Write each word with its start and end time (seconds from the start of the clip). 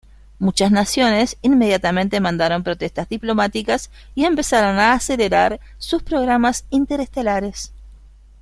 Muchas 0.39 0.71
naciones 0.71 1.37
inmediatamente 1.43 2.21
mandaron 2.21 2.63
protestas 2.63 3.07
diplomáticas 3.07 3.91
y 4.15 4.25
empezaron 4.25 4.79
a 4.79 4.93
acelerar 4.93 5.59
sus 5.77 6.01
programas 6.01 6.65
interestelares. 6.71 7.71